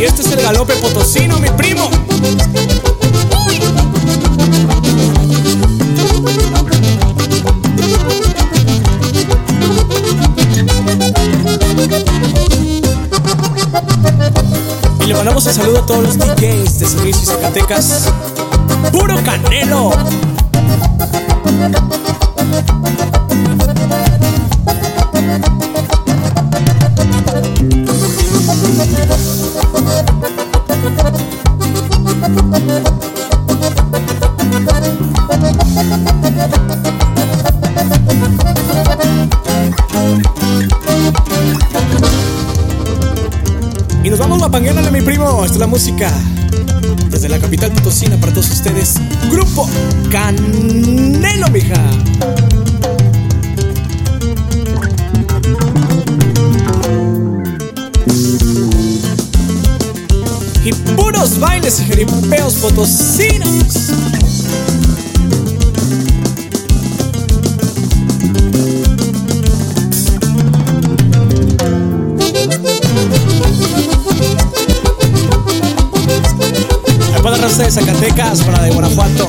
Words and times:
Y 0.00 0.04
este 0.04 0.22
es 0.22 0.32
el 0.32 0.40
galope 0.40 0.74
potosino, 0.76 1.38
mi 1.40 1.50
primo. 1.50 1.69
Mandamos 15.30 15.46
un 15.46 15.54
saludo 15.54 15.78
a 15.78 15.86
todos 15.86 16.02
los 16.02 16.18
DJs 16.18 16.78
de 16.80 16.86
San 16.86 17.02
Luis 17.02 17.22
y 17.22 17.26
Zacatecas. 17.26 18.12
¡Puro 18.90 19.14
canelo! 19.22 19.92
Mapangueándole, 44.50 44.90
mi 44.90 45.00
primo. 45.00 45.44
Esta 45.44 45.54
es 45.54 45.60
la 45.60 45.68
música. 45.68 46.12
Desde 47.08 47.28
la 47.28 47.38
capital 47.38 47.70
potosina 47.70 48.16
para 48.16 48.32
todos 48.32 48.50
ustedes. 48.50 48.94
Grupo 49.30 49.70
Canelo, 50.10 51.48
mija. 51.52 51.80
Y 60.64 60.72
puros 60.96 61.38
bailes 61.38 61.78
y 61.78 61.84
jeripeos 61.84 62.54
potosinos. 62.54 63.92
De 77.58 77.70
Zacatecas, 77.70 78.42
para 78.44 78.62
de 78.62 78.70
Guanajuato. 78.70 79.28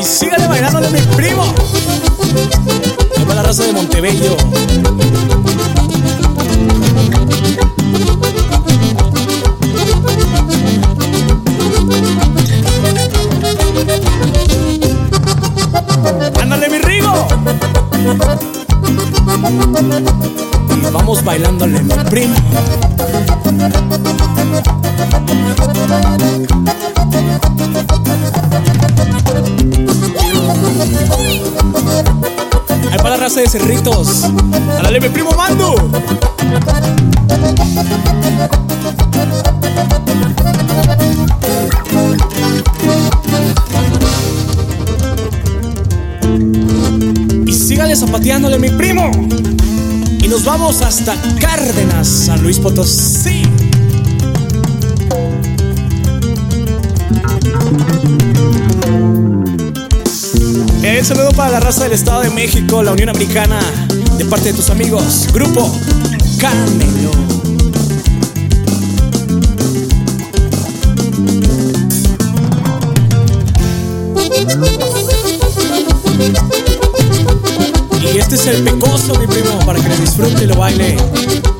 Y 0.00 0.04
sígale 0.04 0.46
bailándole 0.46 0.88
mi 0.90 1.00
primo. 1.16 1.44
La 3.34 3.42
raza 3.42 3.64
de 3.64 3.72
Montebello. 3.72 4.36
¡Ándale, 16.40 16.70
mi 16.70 16.78
Rigo! 16.78 17.26
Y 20.76 20.90
vamos 20.92 21.24
bailándole, 21.24 21.80
mi 21.82 21.94
primo. 22.10 22.34
Ahí 32.90 32.98
para 32.98 33.10
la 33.10 33.16
raza 33.16 33.40
de 33.40 33.48
cerritos. 33.48 34.24
¡Ándale, 34.24 35.00
mi 35.00 35.08
primo 35.08 35.30
Mando! 35.32 35.74
Y 47.46 47.52
sígale 47.52 47.96
zapateándole, 47.96 48.58
mi 48.58 48.70
primo. 48.70 49.10
Y 50.26 50.28
nos 50.28 50.44
vamos 50.44 50.82
hasta 50.82 51.14
Cárdenas, 51.40 52.08
San 52.08 52.42
Luis 52.42 52.58
Potosí. 52.58 53.42
El 60.82 61.04
saludo 61.04 61.30
para 61.30 61.52
la 61.52 61.60
raza 61.60 61.84
del 61.84 61.92
Estado 61.92 62.22
de 62.22 62.30
México, 62.30 62.82
la 62.82 62.90
Unión 62.90 63.08
Americana, 63.08 63.60
de 64.18 64.24
parte 64.24 64.50
de 64.50 64.54
tus 64.54 64.68
amigos, 64.68 65.28
Grupo 65.32 65.70
Canelo. 66.40 67.12
Es 78.36 78.46
el 78.48 78.64
pecoso, 78.64 79.18
mi 79.18 79.26
primo, 79.26 79.58
para 79.64 79.80
que 79.80 79.88
le 79.88 79.96
disfrute 79.96 80.44
y 80.44 80.46
lo 80.46 80.56
baile. 80.56 81.55